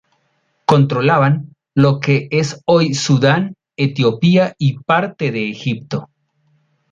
Controlaban 0.65 1.53
lo 1.75 1.99
que 1.99 2.27
es 2.31 2.63
hoy 2.65 2.95
Sudán, 2.95 3.53
Etiopía 3.77 4.55
y 4.57 4.79
parte 4.79 5.31
de 5.31 5.47
Egipto. 5.47 6.09